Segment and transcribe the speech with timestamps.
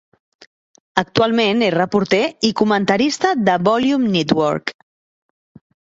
[1.01, 4.75] Actualment és reporter i comentarista de Volume Network.